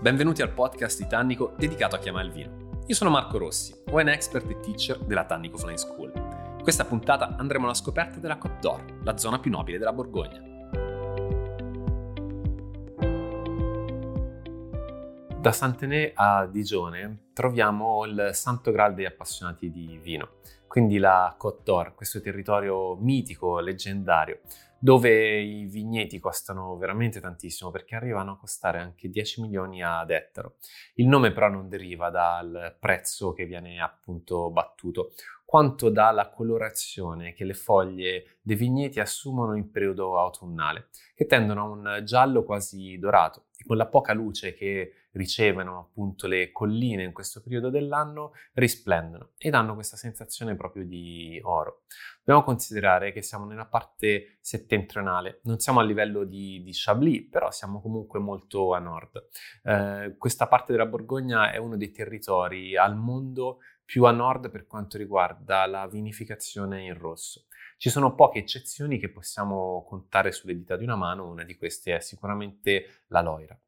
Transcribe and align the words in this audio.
Benvenuti 0.00 0.42
al 0.42 0.52
podcast 0.52 0.98
di 0.98 1.06
Tannico 1.06 1.54
dedicato 1.56 1.94
a 1.96 1.98
chi 1.98 2.10
ama 2.10 2.20
il 2.20 2.30
vino. 2.30 2.82
Io 2.86 2.94
sono 2.94 3.08
Marco 3.10 3.38
Rossi, 3.38 3.74
wine 3.90 4.12
expert 4.12 4.50
e 4.50 4.60
teacher 4.60 4.98
della 4.98 5.24
Tannico 5.24 5.56
Flying 5.56 5.78
School. 5.78 6.12
In 6.14 6.62
questa 6.62 6.84
puntata 6.84 7.36
andremo 7.36 7.64
alla 7.64 7.74
scoperta 7.74 8.18
della 8.18 8.36
Côte 8.36 8.58
d'Or, 8.60 8.84
la 9.02 9.16
zona 9.16 9.38
più 9.38 9.50
nobile 9.50 9.78
della 9.78 9.92
Borgogna. 9.92 10.42
Da 15.40 15.52
Saint-Denis 15.52 16.12
a 16.14 16.46
Digione 16.46 17.28
troviamo 17.32 18.04
il 18.04 18.30
santo 18.32 18.72
graal 18.72 18.94
degli 18.94 19.06
appassionati 19.06 19.70
di 19.70 19.98
vino, 20.02 20.28
quindi 20.66 20.98
la 20.98 21.34
Côte 21.38 21.62
d'Or, 21.64 21.94
questo 21.94 22.20
territorio 22.20 22.94
mitico, 22.96 23.58
leggendario, 23.60 24.40
dove 24.84 25.40
i 25.40 25.64
vigneti 25.64 26.18
costano 26.18 26.76
veramente 26.76 27.18
tantissimo 27.18 27.70
perché 27.70 27.94
arrivano 27.94 28.32
a 28.32 28.36
costare 28.36 28.80
anche 28.80 29.08
10 29.08 29.40
milioni 29.40 29.82
ad 29.82 30.10
ettaro. 30.10 30.56
Il 30.96 31.06
nome 31.06 31.32
però 31.32 31.48
non 31.48 31.70
deriva 31.70 32.10
dal 32.10 32.76
prezzo 32.78 33.32
che 33.32 33.46
viene 33.46 33.80
appunto 33.80 34.50
battuto, 34.50 35.14
quanto 35.46 35.88
dalla 35.88 36.28
colorazione 36.28 37.32
che 37.32 37.44
le 37.44 37.54
foglie 37.54 38.36
dei 38.42 38.56
vigneti 38.56 39.00
assumono 39.00 39.56
in 39.56 39.70
periodo 39.70 40.18
autunnale, 40.18 40.88
che 41.14 41.24
tendono 41.24 41.62
a 41.62 41.68
un 41.68 42.00
giallo 42.04 42.44
quasi 42.44 42.98
dorato 42.98 43.44
e 43.56 43.64
con 43.64 43.78
la 43.78 43.86
poca 43.86 44.12
luce 44.12 44.52
che 44.52 44.92
ricevono 45.14 45.78
appunto 45.78 46.26
le 46.26 46.52
colline 46.52 47.02
in 47.02 47.12
questo 47.12 47.40
periodo 47.40 47.70
dell'anno 47.70 48.32
risplendono 48.52 49.30
e 49.38 49.50
danno 49.50 49.74
questa 49.74 49.96
sensazione 49.96 50.54
proprio 50.54 50.84
di 50.84 51.40
oro. 51.42 51.82
Dobbiamo 52.18 52.44
considerare 52.44 53.12
che 53.12 53.22
siamo 53.22 53.44
nella 53.44 53.66
parte 53.66 54.38
settentrionale, 54.40 55.40
non 55.44 55.58
siamo 55.58 55.80
a 55.80 55.82
livello 55.82 56.24
di, 56.24 56.62
di 56.62 56.72
Chablis, 56.72 57.28
però 57.28 57.50
siamo 57.50 57.80
comunque 57.80 58.18
molto 58.18 58.72
a 58.72 58.78
nord. 58.78 59.28
Eh, 59.62 60.14
questa 60.18 60.48
parte 60.48 60.72
della 60.72 60.86
Borgogna 60.86 61.52
è 61.52 61.58
uno 61.58 61.76
dei 61.76 61.90
territori 61.90 62.76
al 62.76 62.96
mondo 62.96 63.58
più 63.84 64.04
a 64.04 64.10
nord 64.10 64.50
per 64.50 64.66
quanto 64.66 64.96
riguarda 64.96 65.66
la 65.66 65.86
vinificazione 65.86 66.82
in 66.84 66.96
rosso. 66.98 67.46
Ci 67.76 67.90
sono 67.90 68.14
poche 68.14 68.38
eccezioni 68.38 68.98
che 68.98 69.10
possiamo 69.10 69.84
contare 69.86 70.32
sulle 70.32 70.54
dita 70.54 70.76
di 70.76 70.84
una 70.84 70.96
mano, 70.96 71.28
una 71.28 71.44
di 71.44 71.56
queste 71.56 71.96
è 71.96 72.00
sicuramente 72.00 73.02
la 73.08 73.20
Loira, 73.20 73.58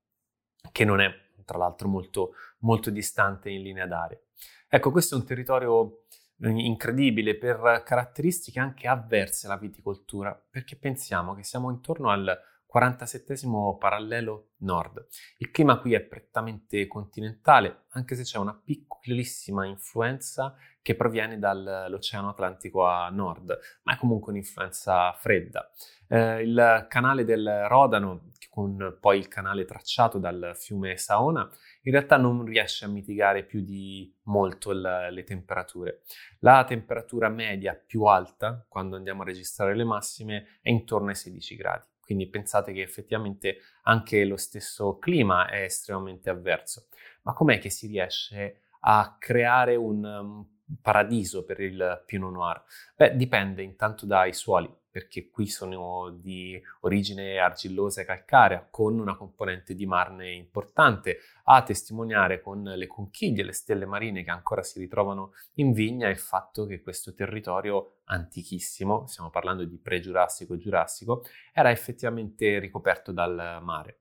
che 0.72 0.84
non 0.84 1.00
è 1.00 1.25
tra 1.46 1.56
l'altro 1.56 1.88
molto, 1.88 2.34
molto 2.58 2.90
distante 2.90 3.48
in 3.48 3.62
linea 3.62 3.86
d'aria. 3.86 4.20
Ecco, 4.68 4.90
questo 4.90 5.14
è 5.14 5.18
un 5.18 5.24
territorio 5.24 6.02
eh, 6.40 6.50
incredibile 6.50 7.36
per 7.36 7.82
caratteristiche 7.84 8.60
anche 8.60 8.88
avverse 8.88 9.46
alla 9.46 9.56
viticoltura, 9.56 10.38
perché 10.50 10.76
pensiamo 10.76 11.34
che 11.34 11.42
siamo 11.44 11.70
intorno 11.70 12.10
al 12.10 12.38
47 12.66 13.36
parallelo 13.78 14.50
nord. 14.58 15.06
Il 15.38 15.50
clima 15.50 15.78
qui 15.78 15.94
è 15.94 16.00
prettamente 16.00 16.86
continentale, 16.86 17.84
anche 17.90 18.14
se 18.14 18.22
c'è 18.22 18.38
una 18.38 18.54
piccolissima 18.54 19.64
influenza 19.64 20.54
che 20.82 20.94
proviene 20.94 21.38
dall'Oceano 21.38 22.28
Atlantico 22.28 22.84
a 22.84 23.08
nord, 23.08 23.58
ma 23.82 23.94
è 23.94 23.96
comunque 23.96 24.30
un'influenza 24.30 25.12
fredda. 25.14 25.68
Eh, 26.08 26.42
il 26.42 26.86
canale 26.88 27.24
del 27.24 27.66
Rodano, 27.66 28.30
con 28.48 28.96
poi 29.00 29.18
il 29.18 29.26
canale 29.26 29.64
tracciato 29.64 30.18
dal 30.18 30.52
fiume 30.54 30.96
Saona, 30.96 31.50
in 31.82 31.92
realtà 31.92 32.16
non 32.16 32.44
riesce 32.44 32.84
a 32.84 32.88
mitigare 32.88 33.44
più 33.44 33.62
di 33.62 34.14
molto 34.24 34.72
l- 34.72 35.08
le 35.10 35.24
temperature. 35.24 36.02
La 36.38 36.64
temperatura 36.64 37.28
media 37.28 37.74
più 37.74 38.04
alta, 38.04 38.64
quando 38.68 38.94
andiamo 38.94 39.22
a 39.22 39.26
registrare 39.26 39.74
le 39.74 39.84
massime, 39.84 40.58
è 40.62 40.70
intorno 40.70 41.08
ai 41.08 41.16
16 41.16 41.56
gradi. 41.56 41.84
Quindi 42.06 42.28
pensate 42.28 42.72
che 42.72 42.82
effettivamente 42.82 43.58
anche 43.82 44.24
lo 44.24 44.36
stesso 44.36 44.96
clima 44.98 45.48
è 45.48 45.62
estremamente 45.62 46.30
avverso. 46.30 46.86
Ma 47.22 47.32
com'è 47.32 47.58
che 47.58 47.68
si 47.68 47.88
riesce 47.88 48.62
a 48.80 49.16
creare 49.18 49.74
un 49.74 50.04
um, 50.04 50.78
paradiso 50.80 51.44
per 51.44 51.60
il 51.60 52.04
Pinot 52.06 52.32
Noir? 52.32 52.62
Beh, 52.94 53.16
dipende 53.16 53.62
intanto 53.62 54.06
dai 54.06 54.32
suoli 54.32 54.72
perché 54.96 55.28
qui 55.28 55.46
sono 55.46 56.08
di 56.08 56.58
origine 56.80 57.36
argillosa 57.38 58.00
e 58.00 58.06
calcarea, 58.06 58.66
con 58.70 58.98
una 58.98 59.14
componente 59.14 59.74
di 59.74 59.84
marne 59.84 60.32
importante, 60.32 61.18
a 61.44 61.62
testimoniare 61.62 62.40
con 62.40 62.62
le 62.62 62.86
conchiglie 62.86 63.44
le 63.44 63.52
stelle 63.52 63.84
marine 63.84 64.24
che 64.24 64.30
ancora 64.30 64.62
si 64.62 64.78
ritrovano 64.78 65.32
in 65.56 65.72
vigna 65.72 66.08
il 66.08 66.16
fatto 66.16 66.64
che 66.64 66.80
questo 66.80 67.12
territorio 67.12 67.98
antichissimo, 68.04 69.06
stiamo 69.06 69.28
parlando 69.28 69.66
di 69.66 69.76
pre-giurassico 69.76 70.54
e 70.54 70.58
giurassico, 70.58 71.24
era 71.52 71.70
effettivamente 71.70 72.58
ricoperto 72.58 73.12
dal 73.12 73.58
mare. 73.60 73.98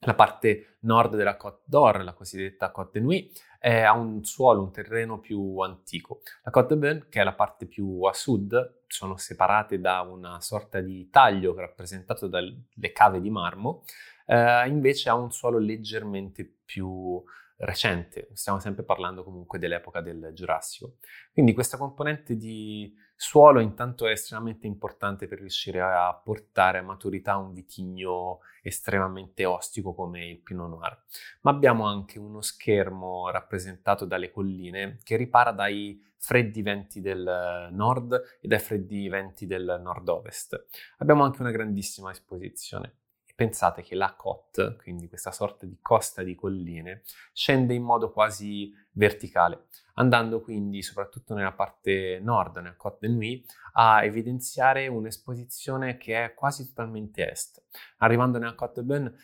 La 0.00 0.14
parte 0.14 0.78
nord 0.80 1.16
della 1.16 1.36
Côte 1.36 1.62
d'Or, 1.64 2.02
la 2.02 2.12
cosiddetta 2.12 2.72
Côte 2.72 2.98
de 2.98 3.04
Nuit, 3.04 3.40
ha 3.60 3.92
un 3.94 4.22
suolo, 4.22 4.62
un 4.62 4.70
terreno 4.70 5.18
più 5.18 5.60
antico. 5.60 6.20
La 6.42 6.50
Côte 6.50 6.74
de 6.74 6.80
Beaune, 6.80 7.06
che 7.08 7.22
è 7.22 7.24
la 7.24 7.32
parte 7.32 7.64
più 7.64 8.02
a 8.02 8.12
sud, 8.12 8.82
sono 8.94 9.16
separate 9.16 9.80
da 9.80 10.02
una 10.02 10.40
sorta 10.40 10.80
di 10.80 11.10
taglio 11.10 11.52
rappresentato 11.52 12.28
dalle 12.28 12.92
cave 12.92 13.20
di 13.20 13.28
marmo, 13.28 13.82
eh, 14.26 14.68
invece 14.68 15.08
ha 15.08 15.14
un 15.14 15.30
suolo 15.30 15.58
leggermente 15.58 16.44
più 16.64 17.22
recente, 17.56 18.30
stiamo 18.32 18.58
sempre 18.58 18.82
parlando 18.82 19.22
comunque 19.22 19.58
dell'epoca 19.58 20.00
del 20.00 20.30
Giurassico. 20.34 20.96
Quindi 21.32 21.52
questa 21.54 21.76
componente 21.76 22.36
di 22.36 22.92
suolo 23.14 23.60
intanto 23.60 24.06
è 24.06 24.10
estremamente 24.10 24.66
importante 24.66 25.28
per 25.28 25.38
riuscire 25.38 25.80
a 25.80 26.20
portare 26.22 26.78
a 26.78 26.82
maturità 26.82 27.36
un 27.36 27.52
vitigno 27.52 28.40
estremamente 28.62 29.44
ostico 29.44 29.94
come 29.94 30.26
il 30.26 30.40
Pinot 30.40 30.68
Noir. 30.68 31.02
Ma 31.42 31.50
abbiamo 31.50 31.86
anche 31.86 32.18
uno 32.18 32.40
schermo 32.40 33.30
rappresentato 33.30 34.04
dalle 34.04 34.30
colline 34.30 34.98
che 35.02 35.16
ripara 35.16 35.52
dai 35.52 36.02
freddi 36.16 36.62
venti 36.62 37.00
del 37.00 37.68
nord 37.72 38.38
e 38.40 38.48
dai 38.48 38.58
freddi 38.58 39.08
venti 39.08 39.46
del 39.46 39.78
nord-ovest. 39.82 40.66
Abbiamo 40.98 41.22
anche 41.22 41.42
una 41.42 41.50
grandissima 41.50 42.10
esposizione 42.10 42.96
pensate 43.34 43.82
che 43.82 43.94
la 43.94 44.14
Côte, 44.14 44.76
quindi 44.76 45.08
questa 45.08 45.32
sorta 45.32 45.66
di 45.66 45.78
costa 45.80 46.22
di 46.22 46.34
colline, 46.34 47.02
scende 47.32 47.74
in 47.74 47.82
modo 47.82 48.12
quasi 48.12 48.72
verticale, 48.92 49.66
andando 49.94 50.40
quindi 50.40 50.82
soprattutto 50.82 51.34
nella 51.34 51.52
parte 51.52 52.20
nord, 52.22 52.58
nel 52.58 52.76
Côte 52.76 53.06
de 53.06 53.12
Nuit, 53.12 53.52
a 53.72 54.04
evidenziare 54.04 54.86
un'esposizione 54.86 55.96
che 55.96 56.24
è 56.24 56.34
quasi 56.34 56.66
totalmente 56.68 57.28
est. 57.28 57.64
Arrivando 57.98 58.38
nella 58.38 58.54
Côte 58.54 58.80
de 58.80 58.86
Beaune 58.86 59.14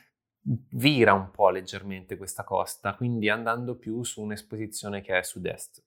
vira 0.42 1.12
un 1.12 1.30
po' 1.30 1.50
leggermente 1.50 2.16
questa 2.16 2.44
costa, 2.44 2.94
quindi 2.94 3.28
andando 3.28 3.76
più 3.76 4.02
su 4.02 4.22
un'esposizione 4.22 5.02
che 5.02 5.18
è 5.18 5.22
sud-est. 5.22 5.84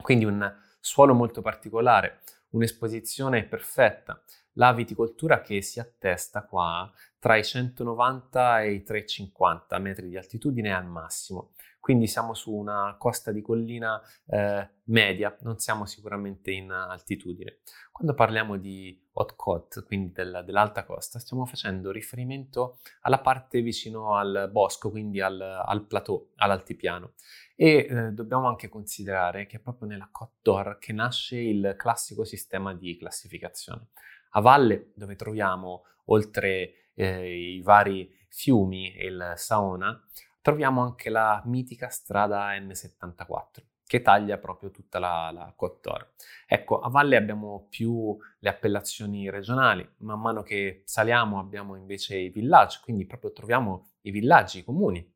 Quindi 0.00 0.24
un 0.24 0.54
suolo 0.78 1.14
molto 1.14 1.40
particolare, 1.40 2.20
un'esposizione 2.50 3.44
perfetta, 3.44 4.22
la 4.58 4.72
viticoltura 4.72 5.40
che 5.40 5.62
si 5.62 5.80
attesta 5.80 6.42
qua 6.44 6.90
tra 7.18 7.36
i 7.36 7.44
190 7.44 8.62
e 8.62 8.72
i 8.72 8.82
350 8.82 9.78
metri 9.78 10.08
di 10.08 10.16
altitudine 10.16 10.74
al 10.74 10.86
massimo. 10.86 11.52
Quindi 11.80 12.06
siamo 12.06 12.34
su 12.34 12.52
una 12.52 12.96
costa 12.98 13.32
di 13.32 13.40
collina 13.40 14.00
eh, 14.26 14.68
media, 14.84 15.34
non 15.40 15.58
siamo 15.58 15.86
sicuramente 15.86 16.50
in 16.50 16.70
altitudine. 16.70 17.60
Quando 17.90 18.14
parliamo 18.14 18.58
di 18.58 19.00
haute 19.14 19.34
côte, 19.36 19.82
quindi 19.84 20.12
del, 20.12 20.42
dell'alta 20.44 20.84
costa, 20.84 21.18
stiamo 21.18 21.46
facendo 21.46 21.90
riferimento 21.90 22.80
alla 23.02 23.20
parte 23.20 23.62
vicino 23.62 24.16
al 24.16 24.50
bosco, 24.52 24.90
quindi 24.90 25.20
al, 25.20 25.40
al 25.40 25.86
plateau, 25.86 26.32
all'altipiano. 26.36 27.14
E 27.56 27.86
eh, 27.88 28.12
dobbiamo 28.12 28.48
anche 28.48 28.68
considerare 28.68 29.46
che 29.46 29.56
è 29.56 29.60
proprio 29.60 29.88
nella 29.88 30.08
Côte 30.12 30.36
d'Or 30.42 30.78
che 30.78 30.92
nasce 30.92 31.38
il 31.38 31.74
classico 31.78 32.24
sistema 32.24 32.74
di 32.74 32.96
classificazione. 32.98 33.86
A 34.30 34.40
valle, 34.40 34.92
dove 34.94 35.16
troviamo 35.16 35.84
oltre 36.06 36.90
eh, 36.94 37.54
i 37.54 37.62
vari 37.62 38.14
fiumi 38.28 38.92
e 38.94 39.06
il 39.06 39.32
Saona, 39.36 40.00
troviamo 40.40 40.82
anche 40.82 41.10
la 41.10 41.42
mitica 41.44 41.88
strada 41.88 42.56
N74 42.58 43.66
che 43.88 44.02
taglia 44.02 44.36
proprio 44.36 44.70
tutta 44.70 44.98
la, 44.98 45.30
la 45.32 45.52
Côte 45.56 45.80
d'Or. 45.82 46.12
Ecco, 46.46 46.78
a 46.80 46.90
valle 46.90 47.16
abbiamo 47.16 47.66
più 47.70 48.16
le 48.38 48.48
appellazioni 48.48 49.30
regionali, 49.30 49.88
man 49.98 50.20
mano 50.20 50.42
che 50.42 50.82
saliamo 50.84 51.38
abbiamo 51.38 51.74
invece 51.74 52.18
i 52.18 52.28
villaggi, 52.28 52.80
quindi 52.82 53.06
proprio 53.06 53.32
troviamo 53.32 53.92
i 54.02 54.10
villaggi 54.10 54.62
comuni. 54.62 55.10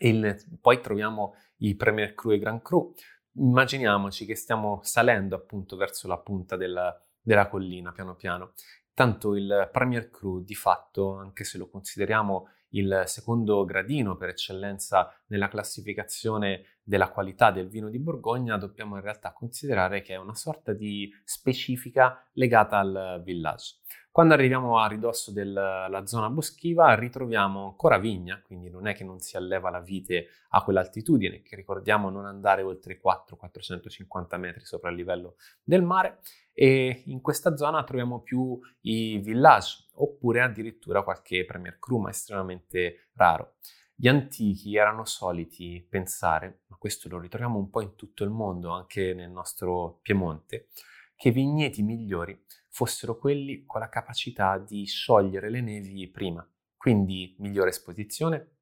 Il, 0.00 0.36
poi 0.60 0.80
troviamo 0.80 1.36
i 1.58 1.76
Premier 1.76 2.14
Cru 2.14 2.32
e 2.32 2.38
Grand 2.38 2.60
Cru. 2.60 2.92
Immaginiamoci 3.34 4.26
che 4.26 4.34
stiamo 4.34 4.80
salendo 4.82 5.36
appunto 5.36 5.76
verso 5.76 6.08
la 6.08 6.18
punta 6.18 6.56
del, 6.56 6.76
della 7.22 7.48
collina 7.48 7.92
piano 7.92 8.14
piano. 8.16 8.52
Tanto 8.92 9.34
il 9.34 9.70
Premier 9.72 10.10
Cru 10.10 10.42
di 10.42 10.54
fatto, 10.54 11.16
anche 11.16 11.44
se 11.44 11.56
lo 11.56 11.68
consideriamo 11.70 12.48
il 12.74 13.04
secondo 13.06 13.64
gradino 13.64 14.16
per 14.16 14.30
eccellenza 14.30 15.10
nella 15.26 15.48
classificazione 15.48 16.78
della 16.82 17.10
qualità 17.10 17.50
del 17.50 17.68
vino 17.68 17.88
di 17.88 17.98
Borgogna, 17.98 18.56
dobbiamo 18.56 18.96
in 18.96 19.02
realtà 19.02 19.32
considerare 19.32 20.02
che 20.02 20.14
è 20.14 20.18
una 20.18 20.34
sorta 20.34 20.72
di 20.72 21.10
specifica 21.24 22.28
legata 22.32 22.78
al 22.78 23.22
village. 23.24 23.76
Quando 24.12 24.34
arriviamo 24.34 24.78
a 24.78 24.88
ridosso 24.88 25.32
della 25.32 26.02
zona 26.04 26.28
boschiva 26.28 26.94
ritroviamo 26.94 27.64
ancora 27.64 27.96
vigna, 27.96 28.42
quindi 28.42 28.68
non 28.68 28.86
è 28.86 28.94
che 28.94 29.04
non 29.04 29.20
si 29.20 29.38
alleva 29.38 29.70
la 29.70 29.80
vite 29.80 30.26
a 30.50 30.62
quell'altitudine, 30.62 31.40
che 31.40 31.56
ricordiamo 31.56 32.10
non 32.10 32.26
andare 32.26 32.60
oltre 32.60 32.92
i 32.92 33.00
400-450 33.02 34.38
metri 34.38 34.66
sopra 34.66 34.90
il 34.90 34.96
livello 34.96 35.36
del 35.64 35.82
mare, 35.82 36.18
e 36.52 37.04
in 37.06 37.22
questa 37.22 37.56
zona 37.56 37.84
troviamo 37.84 38.20
più 38.20 38.60
i 38.82 39.16
village 39.16 39.86
oppure 39.94 40.42
addirittura 40.42 41.02
qualche 41.02 41.46
premier 41.46 41.78
cru, 41.78 41.96
ma 41.96 42.10
estremamente 42.10 43.08
raro. 43.14 43.54
Gli 43.94 44.08
antichi 44.08 44.76
erano 44.76 45.06
soliti 45.06 45.86
pensare, 45.88 46.64
ma 46.66 46.76
questo 46.76 47.08
lo 47.08 47.18
ritroviamo 47.18 47.56
un 47.56 47.70
po' 47.70 47.80
in 47.80 47.94
tutto 47.96 48.24
il 48.24 48.30
mondo, 48.30 48.72
anche 48.72 49.14
nel 49.14 49.30
nostro 49.30 50.00
Piemonte, 50.02 50.68
che 51.16 51.30
vigneti 51.30 51.82
migliori 51.82 52.38
fossero 52.72 53.18
quelli 53.18 53.64
con 53.66 53.80
la 53.80 53.90
capacità 53.90 54.56
di 54.56 54.84
sciogliere 54.86 55.50
le 55.50 55.60
nevi 55.60 56.08
prima, 56.08 56.46
quindi 56.76 57.36
migliore 57.38 57.68
esposizione, 57.68 58.56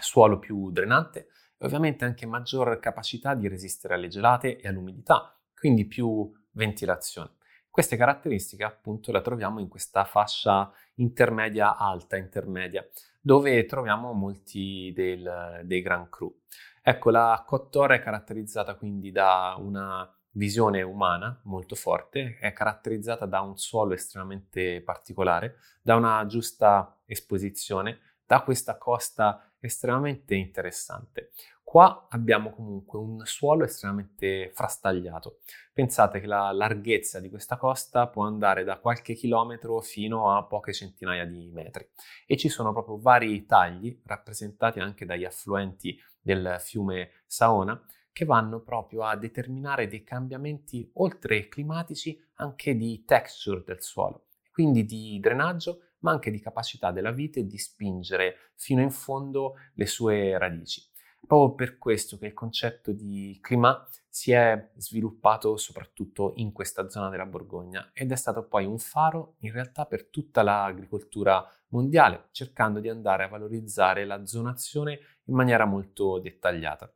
suolo 0.00 0.38
più 0.38 0.70
drenante 0.70 1.28
e 1.58 1.66
ovviamente 1.66 2.06
anche 2.06 2.24
maggior 2.24 2.80
capacità 2.80 3.34
di 3.34 3.48
resistere 3.48 3.94
alle 3.94 4.08
gelate 4.08 4.58
e 4.58 4.66
all'umidità, 4.66 5.38
quindi 5.54 5.84
più 5.84 6.32
ventilazione. 6.52 7.34
Queste 7.68 7.96
caratteristiche 7.96 8.64
appunto 8.64 9.12
le 9.12 9.20
troviamo 9.20 9.60
in 9.60 9.68
questa 9.68 10.04
fascia 10.04 10.72
intermedia 10.94 11.76
alta, 11.76 12.16
intermedia, 12.16 12.84
dove 13.20 13.66
troviamo 13.66 14.12
molti 14.12 14.90
del, 14.94 15.60
dei 15.64 15.82
Grand 15.82 16.08
Cru. 16.08 16.34
Ecco, 16.82 17.10
la 17.10 17.44
Cottora 17.46 17.94
è 17.94 18.00
caratterizzata 18.00 18.74
quindi 18.74 19.12
da 19.12 19.54
una 19.58 20.10
visione 20.32 20.82
umana 20.82 21.40
molto 21.44 21.74
forte, 21.74 22.36
è 22.38 22.52
caratterizzata 22.52 23.26
da 23.26 23.40
un 23.40 23.56
suolo 23.56 23.94
estremamente 23.94 24.80
particolare, 24.82 25.56
da 25.82 25.96
una 25.96 26.24
giusta 26.26 27.00
esposizione, 27.04 27.98
da 28.24 28.42
questa 28.42 28.78
costa 28.78 29.52
estremamente 29.58 30.34
interessante. 30.34 31.32
Qua 31.62 32.08
abbiamo 32.10 32.50
comunque 32.50 32.98
un 32.98 33.24
suolo 33.24 33.64
estremamente 33.64 34.50
frastagliato. 34.54 35.38
Pensate 35.72 36.18
che 36.18 36.26
la 36.26 36.50
larghezza 36.50 37.20
di 37.20 37.30
questa 37.30 37.56
costa 37.56 38.08
può 38.08 38.24
andare 38.24 38.64
da 38.64 38.78
qualche 38.78 39.14
chilometro 39.14 39.80
fino 39.80 40.36
a 40.36 40.44
poche 40.44 40.72
centinaia 40.72 41.24
di 41.24 41.48
metri 41.52 41.88
e 42.26 42.36
ci 42.36 42.48
sono 42.48 42.72
proprio 42.72 42.98
vari 42.98 43.46
tagli 43.46 44.00
rappresentati 44.04 44.80
anche 44.80 45.06
dagli 45.06 45.24
affluenti 45.24 45.96
del 46.20 46.56
fiume 46.58 47.22
Saona 47.26 47.80
che 48.20 48.26
vanno 48.26 48.60
proprio 48.60 49.04
a 49.04 49.16
determinare 49.16 49.88
dei 49.88 50.04
cambiamenti 50.04 50.90
oltre 50.96 51.48
climatici 51.48 52.22
anche 52.34 52.76
di 52.76 53.02
texture 53.06 53.62
del 53.64 53.80
suolo, 53.80 54.26
quindi 54.52 54.84
di 54.84 55.18
drenaggio 55.18 55.84
ma 56.00 56.10
anche 56.10 56.30
di 56.30 56.38
capacità 56.38 56.90
della 56.92 57.12
vite 57.12 57.46
di 57.46 57.56
spingere 57.56 58.52
fino 58.56 58.82
in 58.82 58.90
fondo 58.90 59.54
le 59.72 59.86
sue 59.86 60.36
radici. 60.36 60.86
Proprio 61.26 61.54
per 61.54 61.78
questo 61.78 62.18
che 62.18 62.26
il 62.26 62.34
concetto 62.34 62.92
di 62.92 63.38
clima 63.40 63.88
si 64.06 64.32
è 64.32 64.70
sviluppato 64.76 65.56
soprattutto 65.56 66.34
in 66.36 66.52
questa 66.52 66.90
zona 66.90 67.08
della 67.08 67.24
Borgogna 67.24 67.88
ed 67.94 68.12
è 68.12 68.16
stato 68.16 68.46
poi 68.46 68.66
un 68.66 68.78
faro 68.78 69.36
in 69.38 69.52
realtà 69.52 69.86
per 69.86 70.08
tutta 70.08 70.42
l'agricoltura 70.42 71.42
mondiale, 71.68 72.28
cercando 72.32 72.80
di 72.80 72.90
andare 72.90 73.24
a 73.24 73.28
valorizzare 73.28 74.04
la 74.04 74.26
zonazione 74.26 74.98
in 75.24 75.34
maniera 75.34 75.64
molto 75.64 76.18
dettagliata. 76.18 76.92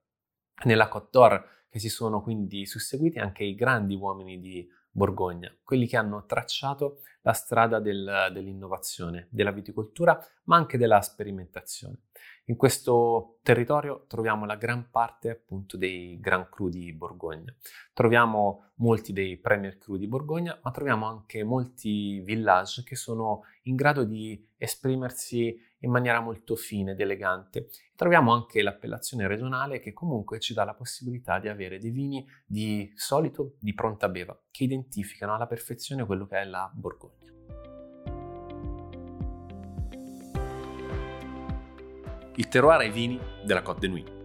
Nella 0.65 0.89
Côte 0.89 1.09
d'Or 1.11 1.49
che 1.69 1.79
si 1.81 1.89
sono 1.89 2.23
quindi 2.23 2.67
susseguiti 2.67 3.19
anche 3.19 3.43
i 3.43 3.57
grandi 3.57 3.97
uomini 3.97 4.39
di 4.39 4.67
Borgogna, 4.91 5.53
quelli 5.65 5.89
che 5.89 5.97
hanno 5.97 6.25
tracciato 6.25 7.01
la 7.25 7.33
strada 7.33 7.81
del, 7.81 8.29
dell'innovazione, 8.33 9.29
della 9.31 9.51
viticoltura, 9.51 10.19
ma 10.45 10.57
anche 10.57 10.77
della 10.77 11.01
sperimentazione. 11.01 12.01
In 12.47 12.57
questo 12.57 13.39
territorio 13.43 14.05
troviamo 14.07 14.45
la 14.45 14.57
gran 14.57 14.91
parte 14.91 15.31
appunto 15.31 15.79
dei 15.79 16.19
Gran 16.21 16.49
Cru 16.51 16.69
di 16.69 16.93
Borgogna. 16.93 17.55
Troviamo 17.95 18.73
molti 18.77 19.15
dei 19.15 19.39
Premier 19.39 19.79
Cru 19.79 19.97
di 19.97 20.07
Borgogna, 20.07 20.59
ma 20.63 20.71
troviamo 20.71 21.07
anche 21.07 21.43
molti 21.43 22.21
village 22.21 22.83
che 22.83 22.97
sono 22.97 23.45
in 23.63 23.77
grado 23.77 24.05
di 24.05 24.47
esprimersi 24.59 25.59
in 25.79 25.91
maniera 25.91 26.21
molto 26.21 26.55
fine 26.55 26.93
ed 26.93 27.01
elegante. 27.01 27.69
Troviamo 27.95 28.35
anche 28.35 28.63
l'appellazione 28.63 29.27
regionale 29.27 29.81
che 29.81 29.95
comunque 29.95 30.39
ci 30.39 30.53
dà 30.53 30.65
la 30.65 30.75
possibilità 30.75 31.39
di 31.39 31.49
avere 31.49 31.79
dei 31.79 31.91
vini 31.91 32.27
di 32.45 32.93
solito 32.95 33.55
di 33.59 33.73
pronta 33.73 34.09
beva, 34.11 34.39
che 34.51 34.65
identificano 34.65 35.35
alla 35.35 35.47
perfezione 35.47 36.05
quello 36.05 36.27
che 36.27 36.39
è 36.39 36.45
la 36.45 36.71
Borgogna. 36.75 37.14
Il 42.37 42.49
terroir 42.49 42.81
ai 42.81 42.91
vini 42.91 43.21
della 43.45 43.63
Côte 43.63 43.81
de 43.81 43.89
Nuit. 43.89 44.23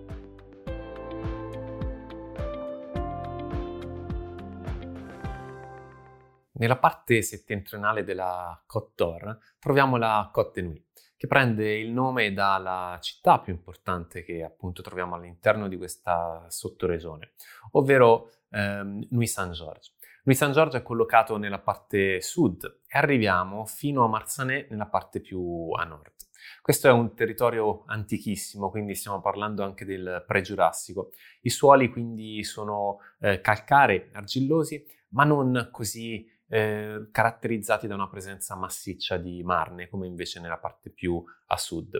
Nella 6.54 6.78
parte 6.78 7.22
settentrionale 7.22 8.04
della 8.04 8.62
Côte 8.66 8.92
d'Or 8.96 9.38
troviamo 9.60 9.96
la 9.98 10.28
Côte 10.34 10.62
de 10.62 10.68
Nuit, 10.68 11.14
che 11.16 11.28
prende 11.28 11.78
il 11.78 11.92
nome 11.92 12.34
dalla 12.34 12.98
città 13.00 13.40
più 13.40 13.54
importante 13.54 14.24
che 14.24 14.44
appunto 14.44 14.82
troviamo 14.82 15.16
all'interno 15.16 15.68
di 15.68 15.78
questa 15.78 16.46
sottoregione, 16.50 17.34
ovvero 17.72 18.32
ehm, 18.50 19.08
Nuit 19.12 19.30
Saint-Georges. 19.30 19.96
Nuit 20.24 20.38
Saint-Georges 20.38 20.82
è 20.82 20.84
collocato 20.84 21.38
nella 21.38 21.60
parte 21.60 22.22
sud 22.22 22.82
e 22.88 22.98
arriviamo 22.98 23.66
fino 23.66 24.04
a 24.04 24.08
Marsanet 24.08 24.70
nella 24.70 24.88
parte 24.88 25.22
più 25.22 25.72
a 25.78 25.84
nord. 25.84 26.12
Questo 26.62 26.88
è 26.88 26.92
un 26.92 27.16
territorio 27.16 27.84
antichissimo, 27.86 28.69
quindi 28.69 28.96
stiamo 28.96 29.22
parlando 29.22 29.63
anche 29.63 29.86
del 29.86 30.24
pregiurassico. 30.28 31.12
I 31.42 31.50
suoli 31.50 31.90
quindi 31.90 32.44
sono 32.44 33.00
eh, 33.19 33.42
calcarei, 33.42 34.10
argillosi, 34.13 34.84
ma 35.10 35.24
non 35.24 35.69
così 35.72 36.28
eh, 36.48 37.07
caratterizzati 37.12 37.88
da 37.88 37.96
una 37.96 38.10
presenza 38.10 38.56
massiccia 38.56 39.18
di 39.18 39.44
marne, 39.44 39.90
come 39.90 40.07
invece 40.07 40.40
nella 40.40 40.57
parte 40.57 40.90
più 40.90 41.24
a 41.48 41.57
sud. 41.57 41.96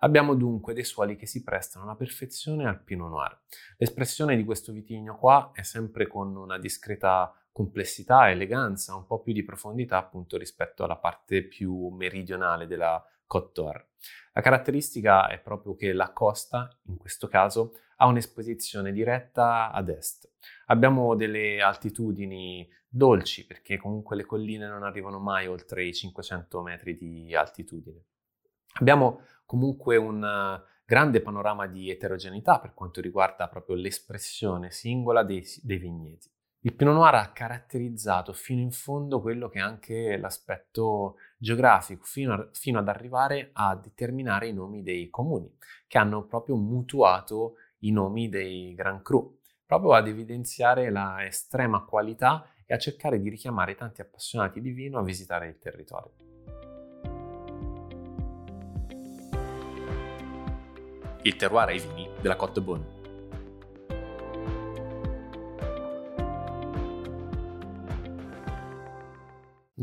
Abbiamo 0.00 0.34
dunque 0.34 0.74
dei 0.74 0.84
suoli 0.84 1.16
che 1.16 1.26
si 1.26 1.42
prestano 1.42 1.84
alla 1.86 1.96
perfezione 1.96 2.66
al 2.66 2.82
Pinot 2.82 3.08
Noir. 3.08 3.40
L'espressione 3.78 4.36
di 4.36 4.44
questo 4.44 4.72
vitigno 4.72 5.16
qua 5.16 5.52
è 5.54 5.62
sempre 5.62 6.06
con 6.06 6.36
una 6.36 6.58
discreta 6.58 7.34
complessità, 7.50 8.30
eleganza, 8.30 8.94
un 8.94 9.06
po' 9.06 9.20
più 9.20 9.32
di 9.32 9.42
profondità 9.42 9.96
appunto 9.96 10.36
rispetto 10.36 10.84
alla 10.84 10.96
parte 10.96 11.42
più 11.42 11.88
meridionale 11.88 12.66
della 12.66 13.02
Côte 13.26 13.62
La 14.32 14.40
caratteristica 14.40 15.28
è 15.28 15.40
proprio 15.40 15.74
che 15.74 15.92
la 15.92 16.12
costa, 16.12 16.68
in 16.86 16.96
questo 16.96 17.26
caso, 17.28 17.72
ha 17.96 18.06
un'esposizione 18.06 18.92
diretta 18.92 19.70
ad 19.70 19.88
est. 19.88 20.30
Abbiamo 20.66 21.14
delle 21.14 21.60
altitudini 21.60 22.68
dolci 22.88 23.46
perché 23.46 23.78
comunque 23.78 24.16
le 24.16 24.24
colline 24.24 24.68
non 24.68 24.82
arrivano 24.82 25.18
mai 25.18 25.46
oltre 25.46 25.84
i 25.84 25.94
500 25.94 26.62
metri 26.62 26.96
di 26.96 27.34
altitudine. 27.34 28.04
Abbiamo 28.78 29.22
comunque 29.44 29.96
un 29.96 30.62
grande 30.84 31.20
panorama 31.20 31.66
di 31.66 31.90
eterogeneità 31.90 32.60
per 32.60 32.74
quanto 32.74 33.00
riguarda 33.00 33.48
proprio 33.48 33.74
l'espressione 33.74 34.70
singola 34.70 35.24
dei, 35.24 35.44
dei 35.62 35.78
vigneti. 35.78 36.30
Il 36.66 36.74
Pinot 36.74 36.94
Noir 36.94 37.14
ha 37.14 37.30
caratterizzato 37.30 38.32
fino 38.32 38.60
in 38.60 38.72
fondo 38.72 39.20
quello 39.20 39.48
che 39.48 39.60
è 39.60 39.62
anche 39.62 40.16
l'aspetto 40.16 41.14
geografico, 41.38 42.02
fino, 42.02 42.32
a, 42.32 42.48
fino 42.50 42.80
ad 42.80 42.88
arrivare 42.88 43.50
a 43.52 43.76
determinare 43.76 44.48
i 44.48 44.52
nomi 44.52 44.82
dei 44.82 45.08
comuni, 45.08 45.48
che 45.86 45.96
hanno 45.96 46.24
proprio 46.24 46.56
mutuato 46.56 47.54
i 47.82 47.92
nomi 47.92 48.28
dei 48.28 48.74
Grand 48.74 49.00
Cru, 49.02 49.38
proprio 49.64 49.92
ad 49.92 50.08
evidenziare 50.08 50.90
la 50.90 51.24
estrema 51.24 51.84
qualità 51.84 52.50
e 52.66 52.74
a 52.74 52.78
cercare 52.78 53.20
di 53.20 53.28
richiamare 53.28 53.76
tanti 53.76 54.00
appassionati 54.00 54.60
di 54.60 54.72
vino 54.72 54.98
a 54.98 55.04
visitare 55.04 55.46
il 55.46 55.58
territorio. 55.60 56.14
Il 61.22 61.36
terroir 61.36 61.68
ai 61.68 61.78
vini 61.78 62.10
della 62.20 62.34
Côte 62.34 62.58
de 62.58 62.66
Beaune. 62.66 62.95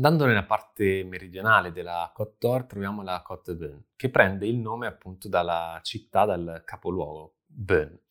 Andando 0.04 0.26
nella 0.26 0.44
parte 0.44 1.02
meridionale 1.02 1.72
della 1.72 2.12
Côte 2.12 2.36
d'Or 2.38 2.64
troviamo 2.64 3.02
la 3.02 3.22
Côte 3.24 3.52
de 3.52 3.58
Beaune, 3.58 3.84
che 3.96 4.10
prende 4.10 4.46
il 4.46 4.58
nome 4.58 4.86
appunto 4.86 5.30
dalla 5.30 5.80
città, 5.82 6.26
dal 6.26 6.60
capoluogo, 6.62 7.36
Beaune, 7.46 8.02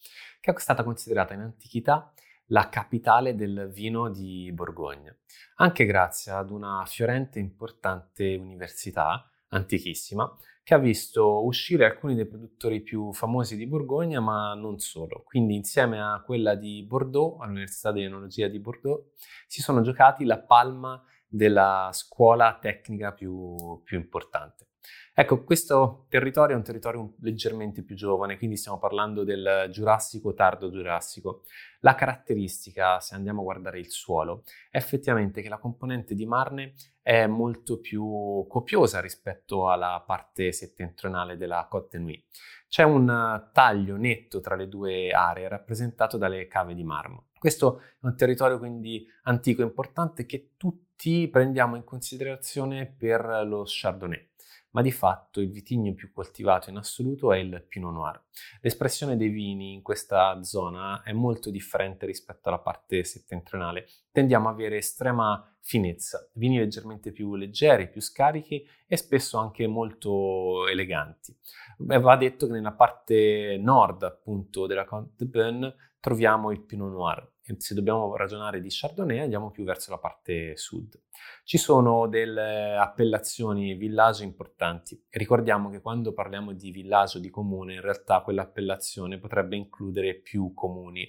che 0.42 0.52
è 0.52 0.60
stata 0.60 0.84
considerata 0.84 1.36
in 1.36 1.42
antichità 1.42 2.12
la 2.48 2.68
capitale 2.70 3.36
del 3.36 3.70
vino 3.72 4.10
di 4.10 4.52
Borgogna, 4.52 5.16
anche 5.58 5.86
grazie 5.86 6.32
ad 6.32 6.50
una 6.50 6.84
fiorente 6.88 7.38
e 7.38 7.44
importante 7.44 8.38
università, 8.38 9.30
antichissima, 9.50 10.36
che 10.64 10.74
ha 10.74 10.80
visto 10.80 11.46
uscire 11.46 11.86
alcuni 11.86 12.16
dei 12.16 12.26
produttori 12.26 12.82
più 12.82 13.14
famosi 13.14 13.56
di 13.56 13.68
Borgogna, 13.68 14.20
ma 14.20 14.56
non 14.56 14.80
solo. 14.80 15.22
Quindi 15.24 15.54
insieme 15.54 16.02
a 16.02 16.24
quella 16.26 16.56
di 16.56 16.84
Bordeaux, 16.88 17.40
all'Università 17.40 17.92
di 17.92 18.02
Enologia 18.02 18.48
di 18.48 18.58
Bordeaux, 18.58 19.12
si 19.46 19.62
sono 19.62 19.82
giocati 19.82 20.26
la 20.26 20.40
palma 20.40 21.00
della 21.34 21.90
scuola 21.94 22.60
tecnica 22.62 23.12
più, 23.12 23.82
più 23.84 23.98
importante. 23.98 24.68
Ecco, 25.16 25.44
questo 25.44 26.06
territorio 26.10 26.56
è 26.56 26.58
un 26.58 26.64
territorio 26.64 27.14
leggermente 27.22 27.84
più 27.84 27.96
giovane, 27.96 28.38
quindi 28.38 28.56
stiamo 28.56 28.78
parlando 28.78 29.24
del 29.24 29.68
Giurassico 29.72 30.34
tardo 30.34 30.70
Giurassico. 30.70 31.44
La 31.80 31.96
caratteristica, 31.96 33.00
se 33.00 33.16
andiamo 33.16 33.42
a 33.42 33.44
guardare 33.44 33.80
il 33.80 33.90
suolo, 33.90 34.44
è 34.70 34.78
effettivamente 34.78 35.42
che 35.42 35.50
la 35.50 35.58
componente 35.58 36.14
di 36.14 36.26
Marne 36.26 36.74
è 37.02 37.26
molto 37.26 37.80
più 37.80 38.46
copiosa 38.48 39.02
rispetto 39.02 39.70
alla 39.70 40.04
parte 40.06 40.52
settentrionale 40.52 41.38
della 41.38 41.66
Côte 41.70 41.98
Nuit. 41.98 42.26
C'è 42.68 42.84
un 42.84 43.50
taglio 43.52 43.96
netto 43.98 44.40
tra 44.40 44.56
le 44.56 44.68
due 44.68 45.10
aree 45.10 45.48
rappresentato 45.48 46.18
dalle 46.18 46.48
cave 46.48 46.74
di 46.74 46.84
marmo. 46.84 47.28
Questo 47.44 47.82
è 48.00 48.06
un 48.06 48.16
territorio 48.16 48.58
quindi 48.58 49.06
antico 49.24 49.64
e 49.64 49.66
importante 49.66 50.26
che 50.26 50.52
tutti 50.56 51.28
prendiamo 51.28 51.76
in 51.76 51.84
considerazione 51.84 52.86
per 52.86 53.44
lo 53.46 53.66
Chardonnay 53.68 54.30
ma 54.70 54.82
di 54.82 54.92
fatto 54.92 55.42
il 55.42 55.52
vitigno 55.52 55.94
più 55.94 56.12
coltivato 56.14 56.70
in 56.70 56.78
assoluto 56.78 57.34
è 57.34 57.38
il 57.38 57.64
Pinot 57.68 57.94
Noir. 57.94 58.24
L'espressione 58.62 59.18
dei 59.18 59.28
vini 59.28 59.74
in 59.74 59.82
questa 59.82 60.42
zona 60.42 61.04
è 61.04 61.12
molto 61.12 61.52
differente 61.52 62.06
rispetto 62.06 62.48
alla 62.48 62.58
parte 62.60 63.04
settentrionale. 63.04 63.88
Tendiamo 64.12 64.48
ad 64.48 64.56
avere 64.56 64.78
estrema 64.78 65.56
finezza, 65.60 66.28
vini 66.34 66.58
leggermente 66.58 67.12
più 67.12 67.36
leggeri, 67.36 67.90
più 67.90 68.02
scarichi 68.02 68.66
e 68.88 68.98
spesso 68.98 69.38
anche 69.38 69.68
molto 69.68 70.68
eleganti. 70.68 71.38
Beh, 71.78 72.00
va 72.00 72.16
detto 72.16 72.48
che 72.48 72.54
nella 72.54 72.74
parte 72.74 73.60
nord 73.62 74.02
appunto 74.04 74.66
della 74.66 74.86
Côte 74.86 75.12
de 75.18 75.26
Beaune 75.26 75.76
troviamo 76.04 76.52
il 76.52 76.62
Pinot 76.62 76.92
Noir, 76.92 77.32
se 77.58 77.74
dobbiamo 77.74 78.16
ragionare 78.16 78.62
di 78.62 78.70
Chardonnay 78.70 79.20
andiamo 79.20 79.52
più 79.52 79.64
verso 79.64 79.92
la 79.92 79.98
parte 79.98 80.56
sud. 80.56 80.98
Ci 81.44 81.58
sono 81.58 82.08
delle 82.08 82.76
appellazioni 82.76 83.76
village 83.76 84.24
importanti. 84.24 85.02
Ricordiamo 85.10 85.70
che 85.70 85.82
quando 85.82 86.14
parliamo 86.14 86.54
di 86.54 86.72
villaggio 86.72 87.20
di 87.20 87.30
comune, 87.30 87.74
in 87.74 87.82
realtà 87.82 88.22
quell'appellazione 88.22 89.20
potrebbe 89.20 89.58
includere 89.58 90.16
più 90.16 90.54
comuni. 90.54 91.06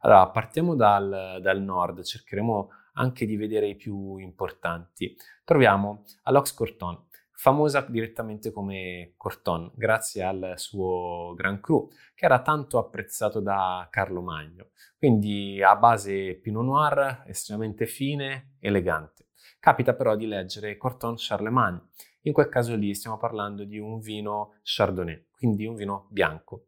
Allora, 0.00 0.28
partiamo 0.28 0.74
dal, 0.74 1.38
dal 1.40 1.60
nord, 1.60 2.02
cercheremo 2.02 2.70
anche 2.94 3.26
di 3.26 3.36
vedere 3.36 3.68
i 3.68 3.76
più 3.76 4.16
importanti. 4.16 5.16
Troviamo 5.44 6.04
Alox 6.24 6.52
Corton, 6.54 7.06
famosa 7.38 7.82
direttamente 7.88 8.50
come 8.50 9.12
Corton, 9.16 9.70
grazie 9.76 10.24
al 10.24 10.54
suo 10.56 11.34
Grand 11.36 11.60
Cru, 11.60 11.88
che 12.12 12.24
era 12.24 12.42
tanto 12.42 12.78
apprezzato 12.78 13.38
da 13.38 13.86
Carlo 13.92 14.20
Magno. 14.22 14.70
Quindi 14.98 15.62
a 15.62 15.76
base 15.76 16.34
Pinot 16.34 16.64
Noir, 16.64 17.22
estremamente 17.28 17.86
fine, 17.86 18.56
elegante. 18.58 19.28
Capita 19.60 19.94
però 19.94 20.16
di 20.16 20.26
leggere 20.26 20.76
Corton 20.76 21.14
Charlemagne. 21.16 21.90
In 22.22 22.32
quel 22.32 22.48
caso 22.48 22.74
lì 22.74 22.92
stiamo 22.92 23.18
parlando 23.18 23.62
di 23.62 23.78
un 23.78 24.00
vino 24.00 24.56
Chardonnay, 24.64 25.28
quindi 25.30 25.64
un 25.64 25.76
vino 25.76 26.08
bianco. 26.10 26.66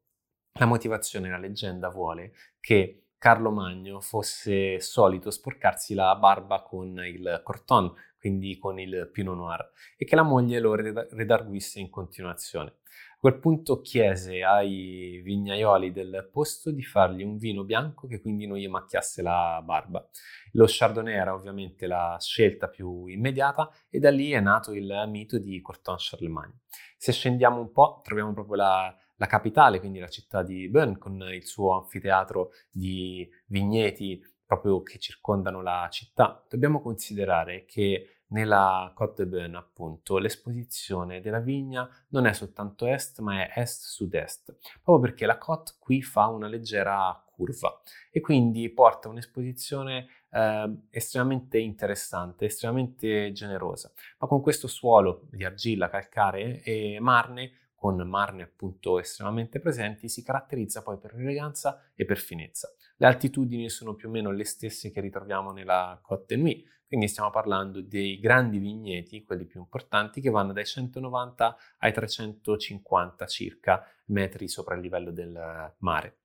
La 0.52 0.66
motivazione, 0.66 1.30
la 1.30 1.38
leggenda 1.38 1.88
vuole 1.88 2.32
che 2.60 3.06
Carlo 3.18 3.50
Magno 3.50 4.00
fosse 4.00 4.80
solito 4.80 5.30
sporcarsi 5.30 5.94
la 5.94 6.14
barba 6.14 6.62
con 6.62 6.96
il 7.04 7.40
Corton, 7.42 7.92
quindi 8.20 8.58
con 8.58 8.78
il 8.78 9.08
Pinot 9.10 9.34
Noir, 9.34 9.72
e 9.96 10.04
che 10.04 10.14
la 10.14 10.22
moglie 10.22 10.60
lo 10.60 10.74
redarguisse 10.74 11.80
in 11.80 11.88
continuazione. 11.88 12.74
A 13.12 13.18
quel 13.20 13.38
punto 13.38 13.80
chiese 13.80 14.42
ai 14.42 15.20
vignaioli 15.22 15.92
del 15.92 16.28
posto 16.32 16.70
di 16.70 16.82
fargli 16.82 17.22
un 17.22 17.36
vino 17.36 17.64
bianco 17.64 18.06
che 18.06 18.20
quindi 18.20 18.46
non 18.46 18.56
gli 18.56 18.68
macchiasse 18.68 19.22
la 19.22 19.60
barba. 19.64 20.06
Lo 20.52 20.64
Chardonnay 20.66 21.14
era 21.14 21.34
ovviamente 21.34 21.86
la 21.86 22.16
scelta 22.18 22.68
più 22.68 23.06
immediata 23.06 23.70
e 23.90 23.98
da 23.98 24.10
lì 24.10 24.30
è 24.30 24.40
nato 24.40 24.72
il 24.72 25.04
mito 25.08 25.38
di 25.38 25.60
Corton 25.60 25.96
Charlemagne. 25.98 26.60
Se 26.96 27.12
scendiamo 27.12 27.60
un 27.60 27.72
po' 27.72 28.00
troviamo 28.02 28.32
proprio 28.32 28.56
la, 28.56 28.96
la 29.16 29.26
capitale, 29.26 29.80
quindi 29.80 29.98
la 29.98 30.08
città 30.08 30.42
di 30.42 30.68
Bern 30.68 30.96
con 30.96 31.20
il 31.30 31.44
suo 31.44 31.78
anfiteatro 31.78 32.52
di 32.70 33.28
vigneti 33.46 34.20
proprio 34.50 34.82
che 34.82 34.98
circondano 34.98 35.62
la 35.62 35.86
città. 35.92 36.44
Dobbiamo 36.48 36.82
considerare 36.82 37.64
che 37.66 38.24
nella 38.30 38.90
Côte 38.96 39.22
de 39.22 39.28
Beaune, 39.28 39.56
appunto, 39.56 40.18
l'esposizione 40.18 41.20
della 41.20 41.38
vigna 41.38 41.88
non 42.08 42.26
è 42.26 42.32
soltanto 42.32 42.86
est, 42.86 43.20
ma 43.20 43.46
è 43.46 43.60
est-sud-est, 43.60 44.56
proprio 44.82 45.08
perché 45.08 45.26
la 45.26 45.38
Côte 45.38 45.74
qui 45.78 46.02
fa 46.02 46.26
una 46.26 46.48
leggera 46.48 47.24
curva 47.30 47.80
e 48.10 48.20
quindi 48.20 48.68
porta 48.70 49.08
un'esposizione 49.08 50.08
eh, 50.30 50.76
estremamente 50.90 51.58
interessante, 51.58 52.46
estremamente 52.46 53.30
generosa. 53.30 53.92
Ma 54.18 54.26
con 54.26 54.40
questo 54.40 54.66
suolo 54.66 55.28
di 55.30 55.44
argilla, 55.44 55.88
calcare 55.88 56.60
e 56.62 56.98
marne 57.00 57.69
con 57.80 57.96
marne 58.06 58.42
appunto 58.42 58.98
estremamente 58.98 59.58
presenti, 59.58 60.10
si 60.10 60.22
caratterizza 60.22 60.82
poi 60.82 60.98
per 60.98 61.14
eleganza 61.14 61.82
e 61.94 62.04
per 62.04 62.18
finezza. 62.18 62.68
Le 62.98 63.06
altitudini 63.06 63.70
sono 63.70 63.94
più 63.94 64.08
o 64.08 64.10
meno 64.10 64.30
le 64.30 64.44
stesse 64.44 64.90
che 64.90 65.00
ritroviamo 65.00 65.50
nella 65.50 65.98
Côte 66.02 66.36
Nuit, 66.36 66.68
quindi 66.86 67.08
stiamo 67.08 67.30
parlando 67.30 67.80
dei 67.80 68.20
grandi 68.20 68.58
vigneti, 68.58 69.24
quelli 69.24 69.46
più 69.46 69.60
importanti, 69.60 70.20
che 70.20 70.28
vanno 70.28 70.52
dai 70.52 70.66
190 70.66 71.56
ai 71.78 71.90
350 71.90 73.26
circa 73.26 73.82
metri 74.08 74.46
sopra 74.46 74.74
il 74.74 74.82
livello 74.82 75.10
del 75.10 75.74
mare. 75.78 76.18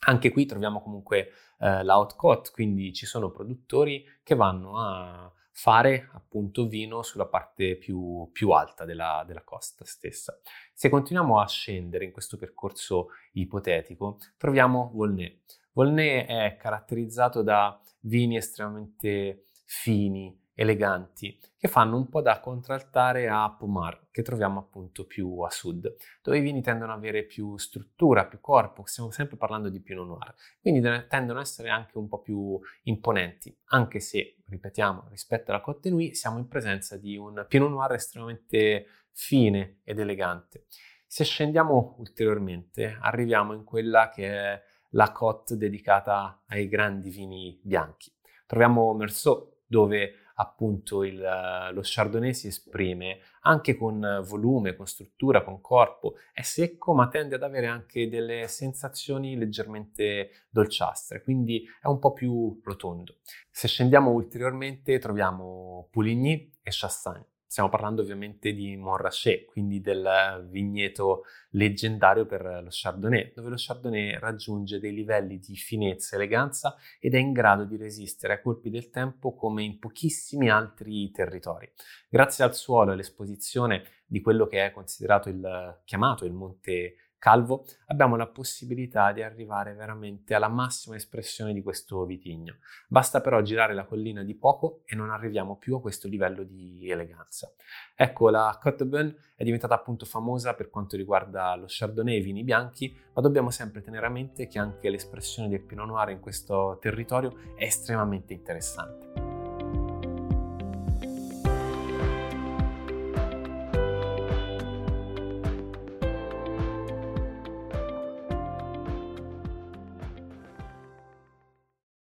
Anche 0.00 0.32
qui 0.32 0.46
troviamo 0.46 0.82
comunque 0.82 1.30
eh, 1.60 1.84
la 1.84 2.04
quindi 2.50 2.92
ci 2.92 3.06
sono 3.06 3.30
produttori 3.30 4.04
che 4.24 4.34
vanno 4.34 4.78
a 4.78 5.32
fare 5.60 6.08
appunto 6.12 6.68
vino 6.68 7.02
sulla 7.02 7.26
parte 7.26 7.74
più, 7.74 8.30
più 8.30 8.50
alta 8.50 8.84
della, 8.84 9.24
della, 9.26 9.42
costa 9.42 9.84
stessa. 9.84 10.38
Se 10.72 10.88
continuiamo 10.88 11.40
a 11.40 11.48
scendere 11.48 12.04
in 12.04 12.12
questo 12.12 12.36
percorso 12.36 13.08
ipotetico, 13.32 14.18
troviamo 14.36 14.92
Volnay. 14.94 15.42
Volnay 15.72 16.26
è 16.26 16.56
caratterizzato 16.56 17.42
da 17.42 17.76
vini 18.02 18.36
estremamente 18.36 19.46
fini, 19.64 20.32
eleganti, 20.58 21.38
che 21.56 21.68
fanno 21.68 21.96
un 21.96 22.08
po' 22.08 22.20
da 22.20 22.40
contraltare 22.40 23.28
a 23.28 23.48
Pomar, 23.56 24.08
che 24.10 24.22
troviamo 24.22 24.58
appunto 24.58 25.06
più 25.06 25.38
a 25.42 25.50
sud, 25.50 25.94
dove 26.20 26.38
i 26.38 26.40
vini 26.40 26.62
tendono 26.62 26.90
ad 26.90 26.98
avere 26.98 27.22
più 27.22 27.56
struttura, 27.58 28.26
più 28.26 28.40
corpo, 28.40 28.84
stiamo 28.84 29.12
sempre 29.12 29.36
parlando 29.36 29.68
di 29.68 29.80
Pinot 29.80 30.06
Noir, 30.08 30.34
quindi 30.60 30.80
tendono 31.08 31.38
ad 31.38 31.44
essere 31.44 31.68
anche 31.68 31.96
un 31.96 32.08
po' 32.08 32.20
più 32.20 32.58
imponenti, 32.82 33.56
anche 33.66 34.00
se, 34.00 34.38
ripetiamo, 34.46 35.06
rispetto 35.10 35.52
alla 35.52 35.60
Côte 35.60 35.90
Nuit 35.90 36.14
siamo 36.14 36.38
in 36.38 36.48
presenza 36.48 36.96
di 36.96 37.16
un 37.16 37.46
Pinot 37.48 37.70
Noir 37.70 37.92
estremamente 37.92 38.86
fine 39.12 39.78
ed 39.84 40.00
elegante. 40.00 40.66
Se 41.06 41.22
scendiamo 41.22 41.94
ulteriormente, 41.98 42.98
arriviamo 43.00 43.52
in 43.52 43.62
quella 43.62 44.08
che 44.08 44.28
è 44.28 44.62
la 44.90 45.12
Côte 45.12 45.56
dedicata 45.56 46.42
ai 46.48 46.66
grandi 46.66 47.10
vini 47.10 47.60
bianchi. 47.62 48.12
Troviamo 48.44 48.92
Meursault, 48.94 49.58
dove 49.68 50.27
appunto 50.40 51.04
il, 51.04 51.16
lo 51.16 51.80
Chardonnay 51.82 52.34
si 52.34 52.48
esprime 52.48 53.20
anche 53.42 53.76
con 53.76 54.22
volume, 54.26 54.76
con 54.76 54.86
struttura, 54.86 55.42
con 55.42 55.60
corpo, 55.60 56.14
è 56.32 56.42
secco 56.42 56.94
ma 56.94 57.08
tende 57.08 57.34
ad 57.36 57.42
avere 57.42 57.66
anche 57.66 58.08
delle 58.08 58.46
sensazioni 58.48 59.36
leggermente 59.36 60.46
dolciastre, 60.50 61.22
quindi 61.22 61.64
è 61.80 61.86
un 61.86 61.98
po' 61.98 62.12
più 62.12 62.60
rotondo. 62.62 63.16
Se 63.50 63.68
scendiamo 63.68 64.10
ulteriormente 64.10 64.98
troviamo 64.98 65.88
Pouligny 65.90 66.52
e 66.62 66.70
Chassagne. 66.70 67.26
Stiamo 67.50 67.70
parlando 67.70 68.02
ovviamente 68.02 68.52
di 68.52 68.76
Montrachet, 68.76 69.46
quindi 69.46 69.80
del 69.80 70.46
vigneto 70.50 71.22
leggendario 71.52 72.26
per 72.26 72.42
lo 72.62 72.68
Chardonnay, 72.68 73.32
dove 73.34 73.48
lo 73.48 73.54
Chardonnay 73.56 74.18
raggiunge 74.18 74.78
dei 74.78 74.92
livelli 74.92 75.38
di 75.38 75.56
finezza 75.56 76.14
e 76.14 76.18
eleganza 76.18 76.76
ed 77.00 77.14
è 77.14 77.18
in 77.18 77.32
grado 77.32 77.64
di 77.64 77.78
resistere 77.78 78.34
ai 78.34 78.42
colpi 78.42 78.68
del 78.68 78.90
tempo 78.90 79.34
come 79.34 79.62
in 79.62 79.78
pochissimi 79.78 80.50
altri 80.50 81.10
territori. 81.10 81.72
Grazie 82.10 82.44
al 82.44 82.54
suolo 82.54 82.90
e 82.90 82.92
all'esposizione 82.92 83.82
di 84.04 84.20
quello 84.20 84.46
che 84.46 84.66
è 84.66 84.70
considerato 84.70 85.30
il 85.30 85.80
chiamato 85.86 86.26
il 86.26 86.34
Monte 86.34 86.96
calvo, 87.18 87.64
abbiamo 87.86 88.16
la 88.16 88.26
possibilità 88.26 89.12
di 89.12 89.22
arrivare 89.22 89.74
veramente 89.74 90.34
alla 90.34 90.48
massima 90.48 90.96
espressione 90.96 91.52
di 91.52 91.62
questo 91.62 92.04
vitigno. 92.04 92.56
Basta 92.86 93.20
però 93.20 93.42
girare 93.42 93.74
la 93.74 93.84
collina 93.84 94.22
di 94.22 94.34
poco 94.34 94.82
e 94.84 94.94
non 94.94 95.10
arriviamo 95.10 95.56
più 95.56 95.76
a 95.76 95.80
questo 95.80 96.08
livello 96.08 96.42
di 96.42 96.88
eleganza. 96.90 97.52
Ecco, 97.94 98.30
la 98.30 98.58
Beaune 98.84 99.16
è 99.34 99.44
diventata 99.44 99.74
appunto 99.74 100.06
famosa 100.06 100.54
per 100.54 100.70
quanto 100.70 100.96
riguarda 100.96 101.54
lo 101.56 101.66
Chardonnay 101.68 102.14
e 102.14 102.18
i 102.18 102.22
vini 102.22 102.44
bianchi, 102.44 102.96
ma 103.12 103.20
dobbiamo 103.20 103.50
sempre 103.50 103.82
tenere 103.82 104.06
a 104.06 104.10
mente 104.10 104.46
che 104.46 104.58
anche 104.58 104.88
l'espressione 104.88 105.48
del 105.48 105.62
Pinot 105.62 105.86
Noir 105.86 106.10
in 106.10 106.20
questo 106.20 106.78
territorio 106.80 107.34
è 107.56 107.64
estremamente 107.64 108.32
interessante. 108.32 109.27